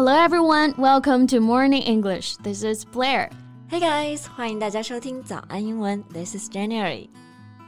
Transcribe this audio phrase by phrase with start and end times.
[0.00, 2.36] Hello everyone, welcome to Morning English.
[2.38, 3.30] This is Blair.
[3.68, 6.02] Hey guys, 欢迎大家收听早安英文。
[6.12, 7.08] This is January.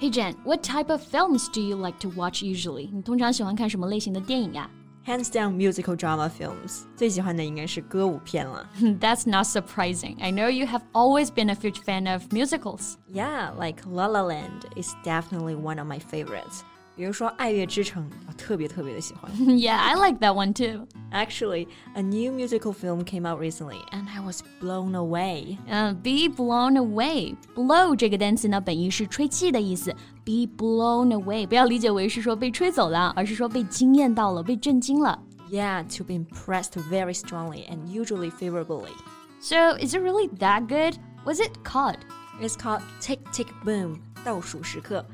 [0.00, 2.90] Hey Jen, what type of films do you like to watch usually?
[2.92, 4.68] 你通常喜欢看什么类型的电影呀
[5.06, 6.82] Hands down musical drama films.
[6.94, 8.68] 最喜欢的应该是歌舞片了。
[9.00, 10.16] That's not surprising.
[10.20, 12.96] I know you have always been a huge fan of musicals.
[13.10, 16.60] Yeah, like La La Land is definitely one of my favorites.
[16.94, 19.30] 比如说《爱乐之城》，我 特 别特别的喜欢。
[19.58, 20.86] yeah, I like that one too.
[21.10, 25.58] Actually, a new musical film came out recently, and I was blown away.
[25.66, 27.34] 嗯、b e blown away.
[27.54, 29.94] Blow 这个单词呢，本意是吹气的意思。
[30.24, 35.18] Be blown away，不要理解为是说被吹走了，而是说被惊艳到了，被震惊了。
[35.50, 38.92] Yeah, to be impressed very strongly and usually favorably.
[39.40, 40.96] So, is it really that good?
[41.24, 41.96] Was it called?
[42.40, 45.04] It's called Tick Tick Boom 倒数时刻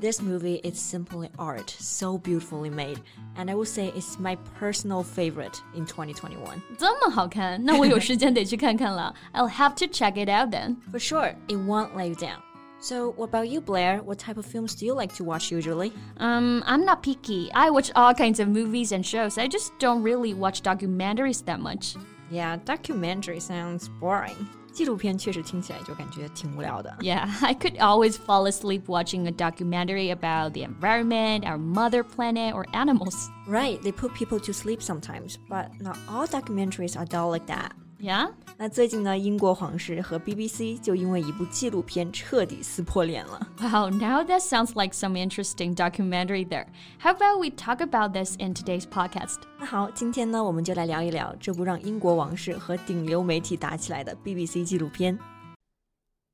[0.00, 2.98] This movie is simply art, so beautifully made,
[3.36, 6.60] and I would say it's my personal favorite in 2021.
[6.76, 9.14] 这么好看，那我有时间得去看看了。
[9.32, 10.76] I'll have to check it out then.
[10.90, 12.38] For sure, it won't let you down.
[12.80, 14.02] So, what about you, Blair?
[14.02, 15.92] What type of films do you like to watch usually?
[16.18, 17.48] Um, I'm not picky.
[17.54, 19.38] I watch all kinds of movies and shows.
[19.38, 21.94] I just don't really watch documentaries that much.
[22.30, 24.36] Yeah, documentary sounds boring.
[24.72, 26.90] 纪录片确实听起来就感觉挺无聊的。
[27.00, 32.54] Yeah, I could always fall asleep watching a documentary about the environment, our mother planet,
[32.54, 33.28] or animals.
[33.46, 37.72] Right, they put people to sleep sometimes, but not all documentaries are dull like that.
[38.00, 38.30] Yeah?
[38.58, 43.46] 那最近呢，英国皇室和 BBC 就因为一部纪录片彻底撕破脸了。
[43.60, 46.66] Wow, now that sounds like some interesting documentary there.
[46.98, 49.36] How about we talk about this in today's podcast?
[49.58, 55.16] 那好，今天呢，我们就来聊一聊这部让英国王室和顶流媒体打起来的 BBC 纪录片。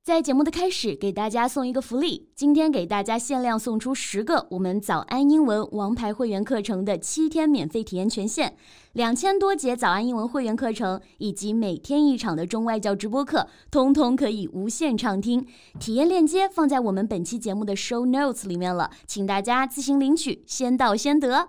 [0.03, 2.27] 在节目的开始，给大家送一个福利。
[2.35, 8.51] 今天给大家限量送出十个我们早安英文王牌会员课程的七天免费体验权限，
[8.91, 15.47] 两千多节早安英文会员课程以及每天一场的中外教直播课，通通可以无限畅听。
[15.79, 21.47] 体验链接放在我们本期节目的 show notes 里面了，请大家自行领取，先到先得。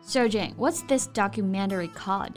[0.00, 2.36] So Jane, what's this documentary called?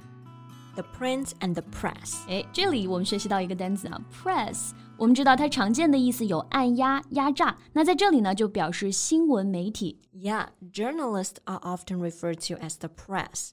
[0.75, 2.27] The Prince and the Press。
[2.27, 4.71] 诶，这里我们学习到一个单词啊，press。
[5.03, 9.99] 我们知道它常见的意思有按压、压榨，那在这里呢就表示新闻媒体。
[10.13, 13.49] Yeah, journalists are often referred to as the press.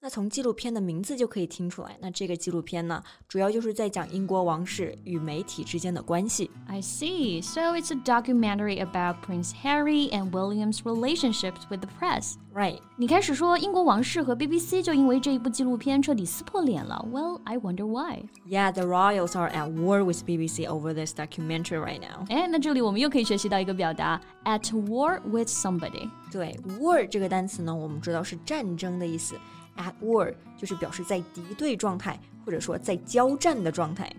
[0.00, 6.50] 那从纪录片的名字就可以听出来，那这个纪录片呢，主要就是在讲英国王室与媒体之间的关系。
[6.68, 7.40] I see.
[7.40, 12.34] So it's a documentary about Prince Harry and William's relationships with the press.
[12.52, 12.80] Right.
[12.98, 17.02] 你开始说英国王室和 BBC 就因为这一部纪录片彻底撕破脸了。
[17.10, 18.24] Well, I wonder why.
[18.46, 22.26] Yeah, the royals are at war with BBC over this documentary right now.
[22.28, 26.10] 哎，那这里我们又可以学习到一个表达，at war with somebody。
[26.30, 29.34] 对，war 这个单词呢，我们知道是战争的意思。
[29.78, 34.14] At war 就是表示在敌对状态，或者说在交战的状态。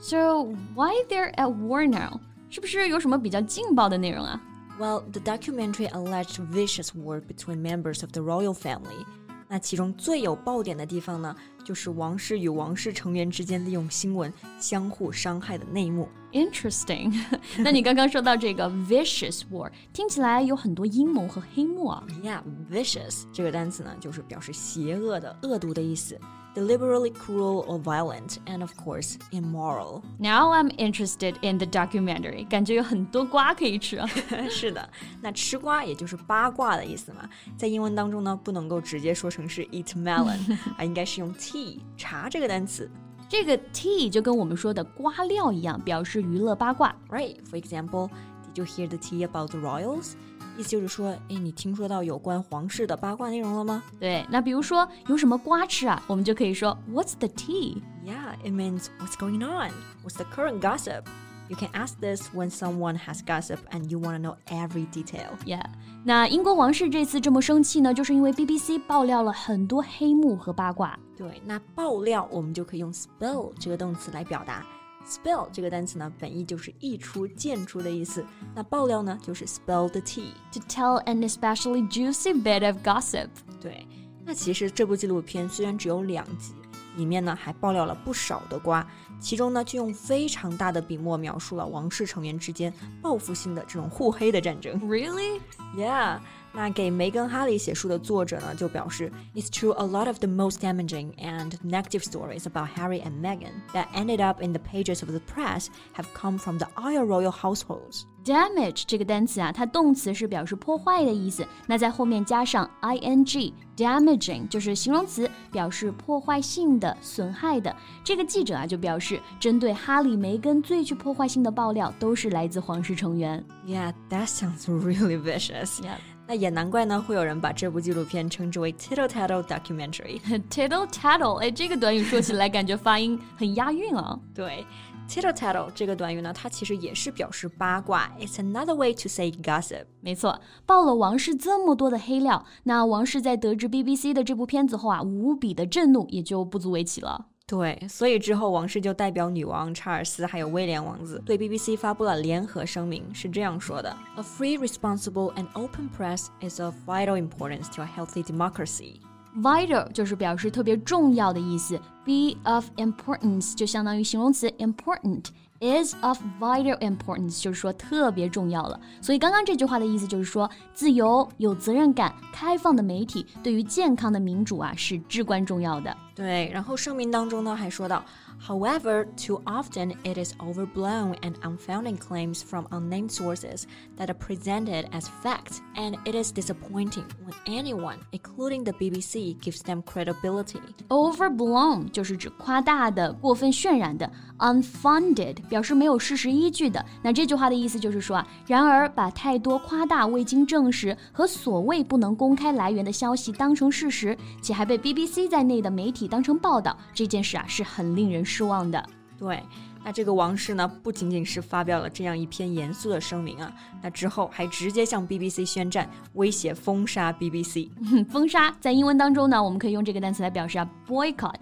[0.00, 0.44] So
[0.74, 2.20] why they're at war now？
[2.50, 4.40] 是不是有什么比较劲爆的内容啊？
[4.78, 9.06] Well, the documentary alleged vicious war between members of the royal family.
[9.47, 16.09] 那其中最有爆点的地方呢，就是王室与王室成员之间利用新闻相互伤害的内幕。
[16.33, 17.17] Interesting。
[17.59, 22.03] 那你刚刚说到这个 vicious war，听起来有很多阴谋和黑幕啊。
[22.21, 26.19] Yeah, vicious 这个单词呢，就是表示邪恶的、恶毒的意思。
[26.56, 30.02] Deliberately cruel or violent, and of course, immoral.
[30.18, 34.06] Now I'm interested in the documentary，感觉有很多瓜可以吃啊。
[34.50, 34.86] 是的，
[35.22, 37.26] 那吃瓜也就是八卦的意思嘛。
[37.56, 40.38] 在英文当中呢，不能够直接说成是 eat melon，
[40.76, 42.90] 啊，应该是用 tea 茶这个单词。
[43.30, 46.94] 这个 tea 就跟我们说的瓜料一样，表示娱乐八卦。
[47.08, 47.36] Right.
[47.50, 48.10] For example,
[48.44, 50.16] did you hear the tea about the royals?
[50.57, 59.71] 意思就是说，哎，你听说到有关皇室的八卦内容了吗对，那比如说有什么瓜吃啊，我们就可以说 What's the tea？？Yeah, it means what's going on?
[60.03, 61.03] What's the current gossip?
[61.49, 65.29] You can ask this when someone has gossip and you want to know every detail.
[65.45, 65.63] Yeah，
[66.03, 70.97] 那英国王室这次这么生气呢，就是因为 BBC 爆料了很多黑幕和八卦。
[71.15, 74.65] 对，那爆料我们就可以用 spill 这个动词来表达。
[75.07, 78.25] Spill 这个单词呢，本意就是溢出、溅出的意思。
[78.53, 80.31] 那爆料呢，就是 spill the tea。
[80.51, 83.29] To tell an especially juicy bit of gossip。
[83.61, 83.87] 对，
[84.25, 86.53] 那其实这部纪录片虽然只有两集，
[86.97, 88.85] 里面呢还爆料了不少的瓜，
[89.19, 94.79] 其中呢就用非常大的笔墨描述了王室成员之间报复性的这种互黑的战争。
[94.81, 96.19] Really？Yeah，
[96.54, 103.86] 那给梅根·哈利写书的作者呢，就表示，It's true a lot of the most damaging and negative stories about Harry and Meghan that
[103.94, 108.02] ended up in the pages of the press have come from the Isle royal households.
[108.24, 117.74] Damage 这个单词啊，它动词是表示破坏的意思，那在后面加上 ing，damaging 就是形容词，表示破坏性的、损害的。
[118.04, 123.42] 这个记者啊就表示，针对哈里、梅根最具破坏性的爆料，都是来自皇室成员。
[123.66, 125.80] Yeah, that sounds really vicious.
[125.80, 125.96] Yeah.
[126.27, 130.19] 那也难怪呢，会有人把这部纪录片称之为 tittle tattle documentary。
[130.51, 134.19] tittle tattle，哎，这个短语说起来感觉发音很押韵啊。
[134.35, 134.65] 对
[135.07, 138.11] ，tittle tattle 这个短语呢，它其实也是表示八卦。
[138.19, 139.85] It's another way to say gossip。
[140.01, 147.27] 没错，爆了王室这么多的黑料，那王室在得知 BBC 的这部片子后啊，无比的震怒，也就不足为奇了。
[147.46, 159.00] 对，所以之后王室就代表女王查尔斯还有威廉王子对 BBC 发布了联合声明，是这样说的：A free, responsible and open press is of vital importance to a healthy democracy.
[159.36, 165.26] Vital 就是表示特别重要的意思，be of importance 就相当于形容词 important。
[165.60, 168.78] is of vital importance，就是说特别重要了。
[169.00, 175.96] 所以刚刚这句话的意思就是说，自由、有责任感、开放的媒体对于健康的民主啊是至关重要的。
[176.14, 178.04] 对，然后声明当中呢还说到。
[178.44, 183.62] However, too often it is overblown and unfounded claims from unnamed sources
[183.96, 189.62] that are presented as fact, and it is disappointing when anyone, including the BBC, gives
[189.62, 190.58] them credibility.
[190.88, 196.85] Overblown 就是指夸大的、过分渲染的；unfounded 表示没有事实依据的。
[197.01, 208.17] 那这句话的意思就是说啊，然而把太多夸大、未经证实和所谓不能公开来源的消息当成事实，且还被 BBC 在内的媒体当成报道，这件事啊是很令人。
[208.27, 208.83] 失望的，
[209.17, 209.41] 对。
[209.85, 213.49] 那这个王室呢，不仅仅是发表了这样一篇严肃的声明啊，
[213.81, 217.69] 那之后还直接向 BBC 宣战，威胁封杀 BBC。
[218.11, 221.35] 封杀在英文当中呢，我们可以用这个单词来表示啊，boycott。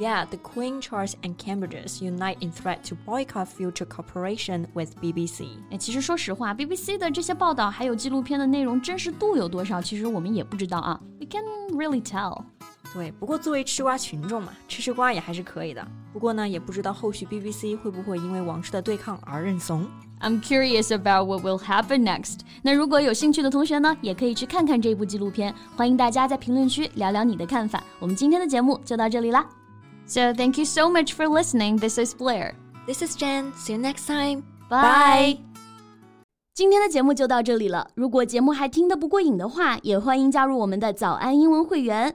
[0.00, 5.46] Yeah, the Queen, Charles, and Cambridges unite in threat to boycott future cooperation with BBC.
[5.70, 11.00] 哎，其实说实话，BBC 的这些报道还有纪录片的内容真实度有多少，其实我们也不知道啊。
[11.20, 11.44] We can
[11.78, 12.42] really tell.
[12.92, 15.86] 对，不过作为吃瓜群众嘛，吃吃瓜也还是可以的。
[16.12, 19.86] 不过呢，也不知道后续 BBC 会不会因为王室的对抗而认怂。
[20.20, 22.40] I'm curious about what will happen next。
[22.62, 25.54] 那如果有兴趣的同学呢，也可以去看看这部纪录片。
[25.76, 27.82] 欢迎大家在评论区聊聊你的看法。
[28.00, 29.46] 我们今天的节目就到这里啦。
[30.08, 31.78] So thank you so much for listening.
[31.78, 32.54] This is Blair.
[32.86, 33.52] This is Jen.
[33.54, 34.42] See you next time.
[34.68, 35.38] Bye.
[36.54, 37.88] 今天的节目就到这里了。
[37.94, 42.14] 如果节目还听得不过瘾的话，也欢迎加入我们的早安英文会员。